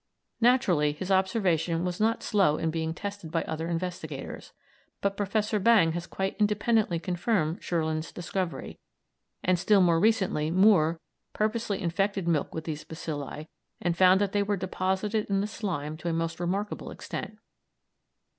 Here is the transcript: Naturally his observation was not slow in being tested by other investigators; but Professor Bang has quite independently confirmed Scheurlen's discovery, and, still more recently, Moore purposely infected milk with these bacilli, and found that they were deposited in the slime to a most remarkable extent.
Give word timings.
Naturally 0.41 0.93
his 0.93 1.11
observation 1.11 1.85
was 1.85 1.99
not 1.99 2.23
slow 2.23 2.57
in 2.57 2.71
being 2.71 2.91
tested 2.91 3.29
by 3.29 3.43
other 3.43 3.67
investigators; 3.67 4.51
but 4.99 5.15
Professor 5.15 5.59
Bang 5.59 5.91
has 5.91 6.07
quite 6.07 6.35
independently 6.39 6.97
confirmed 6.97 7.61
Scheurlen's 7.61 8.11
discovery, 8.11 8.79
and, 9.43 9.59
still 9.59 9.79
more 9.79 9.99
recently, 9.99 10.49
Moore 10.49 10.99
purposely 11.33 11.79
infected 11.79 12.27
milk 12.27 12.51
with 12.55 12.63
these 12.63 12.83
bacilli, 12.83 13.45
and 13.79 13.95
found 13.95 14.19
that 14.19 14.31
they 14.31 14.41
were 14.41 14.57
deposited 14.57 15.29
in 15.29 15.39
the 15.39 15.45
slime 15.45 15.95
to 15.97 16.09
a 16.09 16.13
most 16.13 16.39
remarkable 16.39 16.89
extent. 16.89 17.37